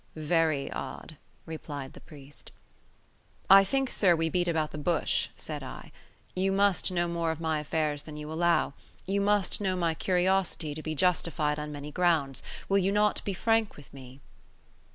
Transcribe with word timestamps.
"Very 0.15 0.71
odd," 0.71 1.17
replied 1.45 1.93
the 1.93 1.99
priest. 2.01 2.51
"I 3.51 3.63
think, 3.63 3.87
sir, 3.91 4.15
we 4.15 4.29
beat 4.29 4.47
about 4.47 4.71
the 4.71 4.79
bush," 4.79 5.27
said 5.35 5.61
I. 5.61 5.91
"You 6.35 6.51
must 6.51 6.91
know 6.91 7.07
more 7.07 7.29
of 7.29 7.39
my 7.39 7.59
affairs 7.59 8.01
than 8.01 8.17
you 8.17 8.33
allow. 8.33 8.73
You 9.05 9.21
must 9.21 9.61
know 9.61 9.75
my 9.75 9.93
curiosity 9.93 10.73
to 10.73 10.81
be 10.81 10.95
justified 10.95 11.59
on 11.59 11.71
many 11.71 11.91
grounds. 11.91 12.41
Will 12.67 12.79
you 12.79 12.91
not 12.91 13.23
be 13.23 13.35
frank 13.35 13.77
with 13.77 13.93
me?" 13.93 14.21